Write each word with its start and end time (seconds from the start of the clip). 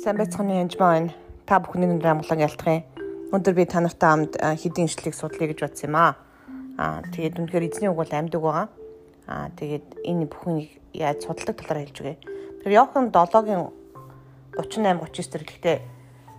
Сайн 0.00 0.16
байцгааны 0.16 0.54
янжмаа 0.56 0.96
байна. 0.96 1.12
Та 1.44 1.60
бүхний 1.60 1.84
өндөр 1.84 2.08
амгалан 2.08 2.40
ялтахын. 2.40 2.88
Өндөр 3.36 3.52
би 3.52 3.66
та 3.68 3.84
нартай 3.84 4.08
хамт 4.08 4.32
хэдийн 4.40 4.88
ишлэгийг 4.88 5.12
судлая 5.12 5.52
гэж 5.52 5.60
бодсон 5.60 5.92
юм 5.92 5.96
аа. 6.00 6.16
Аа 6.80 7.04
тэгээд 7.12 7.36
үнэхээр 7.36 7.68
эзний 7.68 7.92
үг 7.92 8.00
бол 8.00 8.08
амьдаг 8.08 8.40
байгаа. 8.40 8.68
Аа 9.28 9.52
тэгээд 9.60 10.00
энэ 10.00 10.24
бүхнийг 10.32 10.80
яаж 10.96 11.20
судалдаг 11.20 11.52
талаар 11.52 11.84
хэлж 11.84 12.00
өгье. 12.00 12.16
Тэр 12.64 12.72
Иохан 12.72 13.12
7-гийн 13.12 13.68
38 14.56 15.04
39 15.04 15.28
дээр 15.36 15.44
гэхдээ 15.44 15.76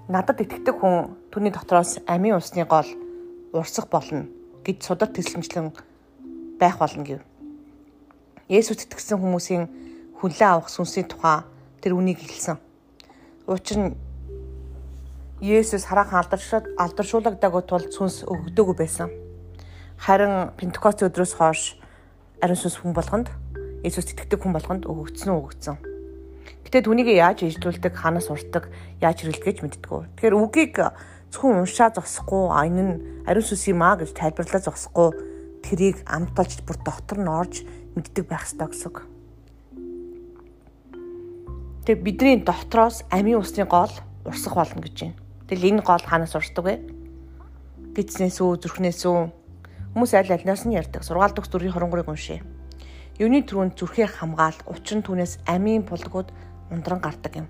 надад 0.10 0.42
итгэдэг 0.42 0.76
хүн 0.82 1.14
түүний 1.30 1.54
дотроос 1.54 2.02
амийн 2.10 2.42
усны 2.42 2.66
гол 2.66 2.90
урсах 3.54 3.94
болно 3.94 4.26
гэж 4.66 4.90
судар 4.90 5.14
тэслэмжлэн 5.14 5.70
байх 6.58 6.82
болно 6.82 7.06
гэв. 7.06 7.22
Есүс 8.50 8.90
итгэсэн 8.90 9.22
хүмүүсийн 9.22 9.70
хүлээн 10.18 10.50
авах 10.50 10.74
сүнсийн 10.74 11.06
тухай 11.06 11.46
тэр 11.78 11.94
үнийг 11.94 12.18
хэлсэн 12.26 12.71
Учир 13.48 13.78
нь 13.78 13.96
Есүс 15.42 15.90
хараахан 15.90 16.22
алдаршаад 16.22 16.66
алдаршуулагдаагүй 16.78 17.64
тул 17.66 17.86
сүнс 17.90 18.22
өгдөөгүй 18.30 18.76
байсан. 18.78 19.10
Харин 19.98 20.54
Пентекост 20.54 21.02
өдрөөс 21.02 21.34
хойш 21.34 21.82
ариун 22.46 22.62
сүнс 22.62 22.78
хүн 22.78 22.94
болгонд 22.94 23.34
Есүс 23.82 24.14
итгэдэг 24.14 24.38
хүн 24.46 24.54
болгонд 24.54 24.86
өгөгдсөн 24.86 25.34
өгөгдсөн. 25.34 25.78
Гэтэ 26.70 26.86
түүнийг 26.86 27.10
яаж 27.18 27.42
ижлүүлдэг, 27.42 27.98
ханаас 27.98 28.30
уртдаг, 28.30 28.70
яаж 29.02 29.26
хэрэглэж 29.26 29.66
мэддэггүй. 29.66 30.14
Тэгэхээр 30.22 30.38
үгийг 30.38 30.78
зөвхөн 31.34 31.66
уншаа 31.66 31.90
зогсохгүй, 31.90 32.46
энэ 32.54 32.82
нь 32.86 32.94
ариун 33.26 33.46
сүнс 33.50 33.66
юм 33.66 33.82
а 33.82 33.98
гэж 33.98 34.14
тайлбарлаа 34.14 34.62
зогсохгүй 34.62 35.10
тэрийг 35.66 36.06
амталж 36.06 36.62
бүр 36.62 36.78
дотор 36.86 37.18
нь 37.18 37.26
орж 37.26 37.66
мэддэг 37.98 38.30
байх 38.30 38.46
ёстой 38.46 38.70
гэсэн 38.70 38.88
үг. 38.94 39.10
Тэгээ 41.82 42.04
бидний 42.06 42.38
дотроос 42.46 43.02
амийн 43.10 43.42
усны 43.42 43.66
гол 43.66 43.90
урсах 44.22 44.54
болно 44.54 44.86
гэж 44.86 44.98
байна. 45.02 45.18
Тэгэл 45.50 45.82
энэ 45.82 45.82
гол 45.82 46.06
ханаас 46.06 46.38
урсдаг 46.38 46.62
вэ? 46.62 46.78
Гидснээс 47.98 48.38
үү, 48.38 48.62
зүрхнээс 48.62 49.02
үү? 49.10 49.34
Хүмүүс 49.98 50.14
аль 50.14 50.30
альнаас 50.30 50.70
нь 50.70 50.78
ярьдаг. 50.78 51.02
Сургаал 51.02 51.34
дөхс 51.34 51.50
дүрийн 51.50 51.74
23-ыг 51.74 52.06
уншъя. 52.06 52.46
Юуны 53.18 53.42
түрүүнд 53.42 53.82
зүрхээ 53.82 54.14
хамгаал, 54.14 54.62
учир 54.70 55.02
нь 55.02 55.06
түүнээс 55.10 55.42
амийн 55.50 55.82
булгууд 55.82 56.30
ундран 56.70 57.02
гардаг 57.02 57.34
юм. 57.34 57.48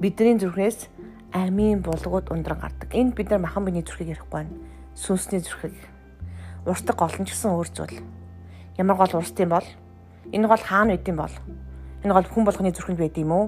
Бидний 0.00 0.40
зүрхнээс 0.40 0.88
амийн 1.36 1.84
булгууд 1.84 2.32
ундран 2.32 2.56
гардаг. 2.56 2.88
Энд 2.96 3.12
бид 3.12 3.28
нар 3.28 3.44
махан 3.44 3.68
биений 3.68 3.84
зүрхийг 3.84 4.16
ярихгүй 4.16 4.48
байна. 4.48 4.56
Сүнсний 4.96 5.44
зүрхийг. 5.44 5.76
Урсдаг 6.64 6.96
гол 6.96 7.16
нь 7.20 7.28
ч 7.28 7.36
гэсэн 7.36 7.52
өөр 7.52 7.68
зүйл. 7.68 8.00
Ямар 8.80 8.96
гол 8.96 9.20
урсд 9.20 9.36
юм 9.44 9.52
бол? 9.52 9.68
Энэ 10.32 10.48
гол 10.48 10.64
хаана 10.64 10.96
байд 10.96 11.04
юм 11.04 11.20
бол? 11.20 11.36
Энэ 12.02 12.14
гол 12.18 12.26
хүн 12.26 12.44
болгоны 12.44 12.74
зүрхэнд 12.74 12.98
байд 12.98 13.16
юм 13.22 13.30
уу? 13.30 13.46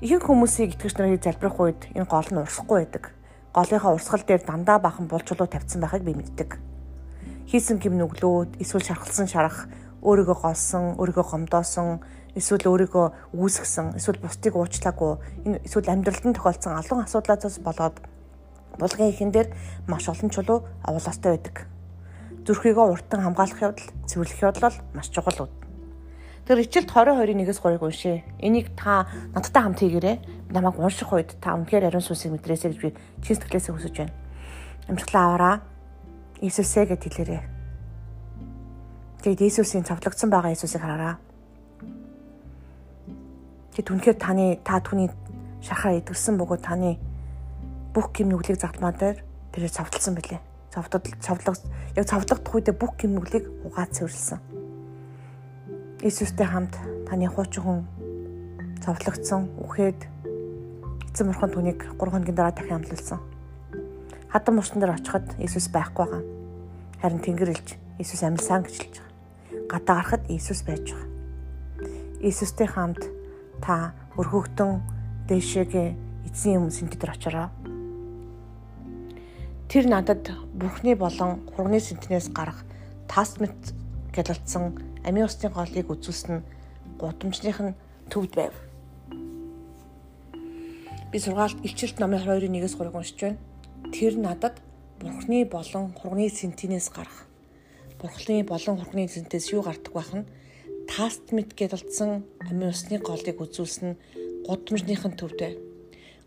Ихэнх 0.00 0.24
хүмүүсийг 0.24 0.80
итгэж 0.80 0.96
нарыг 0.96 1.20
залбирах 1.20 1.60
үед 1.60 1.80
энэ 1.92 2.08
гол 2.08 2.28
нь 2.32 2.40
урсахгүй 2.40 2.88
байдаг. 2.88 3.12
Голынхаа 3.52 3.92
урсгал 3.92 4.24
дээр 4.24 4.42
дандаа 4.48 4.80
бахан 4.80 5.06
булчулуу 5.12 5.44
тавьсан 5.44 5.84
байхыг 5.84 6.08
би 6.08 6.16
мэддэг. 6.16 6.56
Хийсэн 7.44 7.76
гим 7.84 8.00
нүглүүд, 8.00 8.56
эсвэл 8.64 8.88
шархалсан 8.88 9.28
шарах, 9.28 9.68
өөрийгөө 10.00 10.36
голсон, 10.40 10.96
өөрийгөө 10.96 11.24
гомдоосон, 11.28 12.00
эсвэл 12.32 12.64
өөрийгөө 12.64 13.36
үүсгэсэн, 13.36 14.00
эсвэл 14.00 14.24
бусдыг 14.24 14.56
уучлаагүй, 14.56 15.12
энэ 15.44 15.60
эсвэл 15.68 15.92
амьдралд 15.92 16.24
нь 16.24 16.36
тохиолдсон 16.36 16.80
алуун 16.80 17.04
асуудлаас 17.04 17.60
болоод 17.60 17.96
булгын 18.80 19.12
ихэн 19.12 19.30
дээр 19.30 19.48
маш 19.86 20.08
олон 20.08 20.32
чулуу 20.32 20.64
авуулаастай 20.82 21.36
байдаг. 21.36 21.68
Зүрхийгөө 22.48 22.86
уртан 22.90 23.20
хамгаалах 23.22 23.60
явдал, 23.62 23.88
цэвэрлэх 24.08 24.40
явдал 24.42 24.76
маш 24.96 25.08
чухал. 25.08 25.48
Тэр 26.44 26.60
ичилт 26.60 26.92
20-21-с 26.92 27.56
3-ыг 27.56 27.80
уншъя. 27.80 28.20
Энийг 28.36 28.76
та 28.76 29.08
надтай 29.32 29.64
хамт 29.64 29.80
хийгээрэй. 29.80 30.20
Намайг 30.52 30.76
унших 30.76 31.08
үед 31.08 31.32
та 31.40 31.56
үнэхээр 31.56 31.88
ариун 31.88 32.04
сүнсийг 32.04 32.36
мэдрээсэй 32.36 32.68
гэж 32.68 32.80
би 32.84 32.92
чин 33.24 33.40
сэтгэлээсээ 33.40 33.72
хүсэж 33.72 33.94
байна. 33.96 34.12
Амжилтлаа 34.92 35.24
аваараа. 35.24 35.56
Иесусээ 36.44 36.84
гэд 36.92 37.00
хэлээрэй. 37.00 37.42
Тэгээд 39.24 39.40
Иесусийн 39.40 39.88
цавлагдсан 39.88 40.28
байгаа 40.28 40.52
Иесусыг 40.52 40.84
хараараа. 40.84 41.16
Тэгэд 43.72 43.88
үнэхээр 43.88 44.18
таны 44.20 44.60
та 44.60 44.84
түүний 44.84 45.08
шахаа 45.64 45.96
идэгсэн 45.96 46.36
бөгөөд 46.36 46.60
таны 46.60 47.00
бүх 47.96 48.12
гим 48.12 48.28
нүглийг 48.28 48.60
загтмаа 48.60 48.92
дээр 48.92 49.24
тэрээр 49.56 49.72
цавталсан 49.72 50.12
билээ. 50.12 50.44
Цавтал 50.68 51.00
цавлаг 51.24 51.56
яг 51.96 52.04
цавлагдах 52.04 52.44
үедээ 52.52 52.76
бүх 52.76 53.00
гим 53.00 53.16
нүглийг 53.16 53.48
угаад 53.64 53.96
цэвэрлсэн 53.96 54.53
Иесустэй 56.04 56.44
хамт 56.44 56.76
таны 57.08 57.24
хуучин 57.32 57.64
хүн 57.64 57.80
зовлогдсон, 58.84 59.48
үхээд 59.64 60.04
эцэг 61.08 61.24
морхон 61.24 61.48
түүнийг 61.48 61.80
3 61.96 61.96
хоногийн 61.96 62.36
дараа 62.36 62.52
дахин 62.52 62.76
амлуулсан. 62.76 63.24
Хатан 64.28 64.52
мөрчн 64.52 64.84
дээр 64.84 65.00
очиход 65.00 65.24
Иесус 65.40 65.72
байхгүй 65.72 66.04
байгаа. 66.04 66.22
Харин 67.00 67.24
Тэнгэр 67.24 67.56
илж 67.56 67.80
Иесус 67.96 68.20
амьлсан 68.20 68.68
гэж 68.68 68.76
хэлж 68.84 68.96
байгаа. 69.00 69.64
Гадаа 69.72 69.96
гарахад 69.96 70.28
Иесус 70.28 70.60
байж 70.68 70.92
байгаа. 70.92 71.08
Иесустэй 72.20 72.68
хамт 72.68 73.00
та 73.64 73.96
өрхөгдөн 74.20 74.84
дэшегээ 75.24 75.88
эзэн 76.28 76.52
юм 76.52 76.68
сэнтэд 76.68 77.00
очороо. 77.00 77.48
Тэр 79.72 79.88
надад 79.88 80.28
Бурхны 80.52 80.92
болон 81.00 81.48
хурганы 81.56 81.80
сэнтнээс 81.80 82.28
гарах 82.28 82.60
тасмит 83.08 83.56
гялалцсан 84.14 84.78
амийн 85.02 85.26
усны 85.26 85.50
голыг 85.50 85.90
үзүүлсэн 85.90 86.32
нь 86.38 86.46
гудамжных 87.00 87.58
нь 87.60 87.76
төвд 88.10 88.32
байв. 88.38 88.54
Би 91.10 91.18
сургаалт 91.18 91.58
илчилт 91.66 91.98
номын 91.98 92.22
22-1-ээс 92.22 92.74
3-ыг 92.78 92.94
уншиж 92.94 93.18
байна. 93.18 93.38
Тэр 93.90 94.14
надад 94.18 94.62
Бурхны 95.02 95.44
болон 95.44 95.92
хурганы 95.98 96.30
сентинээс 96.30 96.88
гарах. 96.94 97.26
Бурхны 97.98 98.44
болон 98.46 98.78
хурганы 98.78 99.10
сентинээс 99.10 99.50
юу 99.52 99.62
гардаг 99.66 99.92
байх 99.92 100.10
нь 100.14 100.28
таст 100.86 101.34
мэд 101.34 101.58
гэдэлдсэн 101.58 102.10
амийн 102.50 102.70
усны 102.70 102.98
голыг 103.02 103.38
үзүүлсэн 103.42 103.98
гудамжных 104.46 105.02
нь 105.06 105.18
төвдөө. 105.18 105.52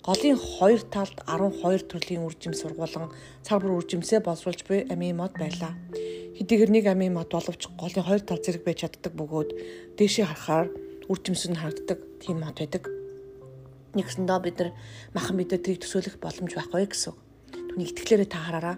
Голын 0.04 0.38
хоёр 0.38 0.82
талд 0.88 1.18
12 1.28 1.88
төрлийн 1.92 2.24
үржим 2.28 2.54
сургуулан 2.56 3.12
цаг 3.44 3.60
бүр 3.64 3.80
үржимсээ 3.80 4.24
боловсруулж 4.24 4.62
буй 4.68 4.88
амийн 4.88 5.20
мод 5.20 5.36
байлаа 5.36 5.76
хэдийгээр 6.38 6.70
нэг 6.70 6.86
амийн 6.86 7.18
мод 7.18 7.34
боловч 7.34 7.66
голын 7.74 8.06
хоёр 8.06 8.22
тал 8.22 8.38
зэрэг 8.38 8.62
байж 8.62 8.86
чаддаг 8.86 9.14
бөгөөд 9.18 9.50
дээшээ 9.98 10.26
харахаар 10.30 10.70
үр 11.10 11.20
жимс 11.26 11.50
нь 11.50 11.58
харагддаг 11.58 12.00
тийм 12.22 12.46
мод 12.46 12.62
байдаг. 12.62 12.86
Нэгсэндээ 13.98 14.40
бид 14.46 14.58
нар 14.62 14.72
махан 15.18 15.34
мэдээ 15.34 15.60
трийг 15.66 15.82
төсөөлөх 15.82 16.22
боломж 16.22 16.54
байхгүй 16.54 16.86
гэсэн. 16.86 17.18
Түүний 17.74 17.90
итгэлээрээ 17.90 18.30
та 18.30 18.38
хараараа. 18.38 18.78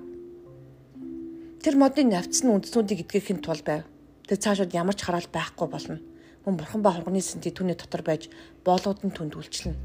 Тэр 1.60 1.76
модын 1.76 2.16
навцсан 2.16 2.48
үндснүүдийг 2.56 3.04
эдгэхийн 3.04 3.44
тулд 3.44 3.68
байв. 3.68 3.84
Тэр 4.24 4.40
цаашид 4.40 4.72
ямар 4.72 4.96
ч 4.96 5.04
хараал 5.04 5.28
байхгүй 5.28 5.68
болно. 5.68 6.00
Мөн 6.48 6.56
бурхан 6.56 6.80
ба 6.80 6.96
хурганы 6.96 7.20
сэнти 7.20 7.52
түүний 7.52 7.76
дотор 7.76 8.08
байж 8.08 8.32
боолууд 8.64 9.04
нь 9.04 9.12
түнд 9.12 9.36
үйлчлэнэ. 9.36 9.76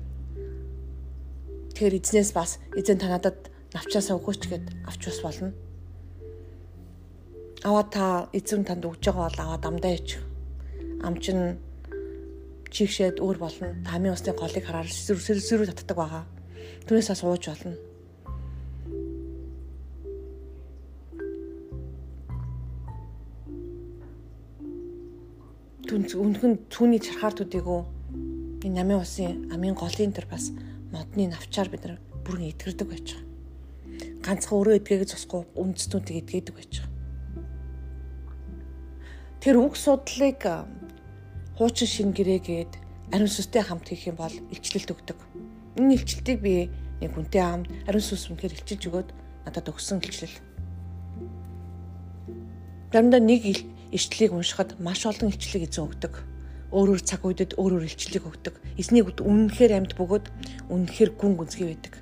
Тэгэхээр 1.75 1.99
эзнээс 1.99 2.31
бас 2.31 2.63
эзэн 2.79 3.03
та 3.03 3.11
надад 3.11 3.51
навчаасаа 3.75 4.15
өгөөч 4.23 4.43
гэд 4.47 4.65
авч 4.87 5.11
бас 5.11 5.19
болно 5.27 5.51
аваа 7.65 7.85
та 7.89 8.05
эзэм 8.37 8.69
танд 8.69 8.85
өгж 8.85 9.09
байгаа 9.09 9.25
бол 9.25 9.41
аваа 9.41 9.59
дамдаа 9.59 9.97
ич. 9.97 10.21
Ам 11.01 11.17
чин 11.17 11.57
чигшээд 12.69 13.25
өөр 13.25 13.39
болно. 13.41 13.73
Тамийн 13.89 14.13
усны 14.13 14.37
голыг 14.37 14.65
хараад 14.69 14.93
сэрсэрүү 14.93 15.73
татдаг 15.73 15.97
байгаа. 15.97 16.25
Түүнээсээ 16.85 17.17
сууж 17.17 17.49
болно. 17.49 17.77
түн 25.85 26.05
үнхэн 26.11 26.53
түүний 26.73 26.99
чархаар 26.99 27.37
төдийгөө 27.39 27.81
энэ 28.67 28.77
намын 28.83 29.05
усын 29.05 29.53
амын 29.55 29.77
голын 29.79 30.11
тэр 30.17 30.27
бас 30.27 30.51
модны 30.91 31.29
навчаар 31.31 31.69
бид 31.71 31.85
нар 31.85 32.01
бүрэн 32.25 32.51
итгэрдэг 32.51 32.89
байж 32.89 33.07
байгаа. 33.15 33.29
Ганцхан 34.25 34.57
өөрөө 34.59 34.75
эдгээгэж 34.81 35.11
зосгүй 35.15 35.45
үндэстнүүдийг 35.55 36.19
эдгээдэг 36.25 36.55
байж 36.57 36.73
байгаа. 36.83 36.94
Тэр 39.45 39.61
үг 39.61 39.77
судлыг 39.77 40.41
хуучин 41.61 41.85
шин 41.85 42.17
гэрээгээд 42.17 42.81
ариун 43.13 43.29
сүстэй 43.29 43.61
хамт 43.61 43.93
хийх 43.93 44.09
юм 44.09 44.17
бол 44.17 44.33
илчлэлт 44.33 44.89
өгдөг. 44.89 45.21
Энэ 45.77 46.01
илчлэлтийг 46.01 46.41
би 46.41 46.73
нэг 47.05 47.13
хүнтэй 47.13 47.45
хамт 47.45 47.69
ариун 47.85 48.01
сүс 48.01 48.33
үнээр 48.33 48.57
илчилж 48.57 48.89
өгөөд 48.89 49.09
надад 49.45 49.69
өгсөн 49.69 50.01
илчлэл. 50.01 50.41
Заримдаа 52.89 53.21
нэг 53.21 53.69
илчлэлийг 53.93 54.33
уншихад 54.33 54.81
маш 54.81 55.05
олон 55.05 55.29
илчлэлийг 55.29 55.69
эзэн 55.69 55.93
өгдөг. 55.93 56.25
Өөрөөр 56.73 57.05
цаг 57.05 57.29
үедэд 57.29 57.61
өөрөөр 57.61 57.85
илчлэлийг 57.85 58.25
өгдөг. 58.25 58.57
Эзний 58.81 59.05
үд 59.05 59.21
үнэнхээр 59.21 59.77
амьд 59.77 59.93
бөгөөд 59.93 60.73
үнэнхээр 60.73 61.21
гүн 61.21 61.37
гүнзгий 61.37 61.69
байдаг. 61.69 62.01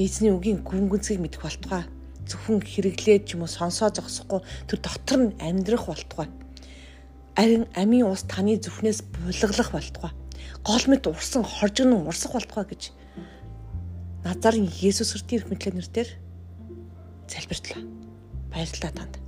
Эзний 0.00 0.32
үгийн 0.32 0.64
гүн 0.64 0.88
гүнзгийг 0.88 1.20
мэдэх 1.20 1.44
болтугай 1.44 1.84
зөвхөн 2.28 2.60
хэрэглээд 2.62 3.22
ч 3.26 3.34
юм 3.34 3.42
уу 3.44 3.50
сонсоо 3.50 3.88
зогсохгүй 3.90 4.40
тэр 4.68 4.78
дотор 4.84 5.20
нь 5.32 5.36
амьдрах 5.40 5.88
болтугай. 5.88 6.28
Харин 7.36 7.64
амийн 7.74 8.06
ус 8.06 8.22
таны 8.28 8.60
зүхнээс 8.60 9.08
булгалах 9.08 9.72
болтугай. 9.72 10.12
Гол 10.62 10.84
мэд 10.88 11.04
урсан 11.08 11.42
хоржигнон 11.42 12.06
урсах 12.06 12.36
болтугай 12.36 12.66
гэж 12.68 12.82
Назарын 14.24 14.66
Есүс 14.66 15.14
Христийн 15.14 15.40
ирэх 15.40 15.50
мэтлэнэр 15.50 15.88
дээр 15.88 16.10
залбиртлаа. 17.30 17.82
Баярлалаа 18.50 18.92
танд. 18.92 19.27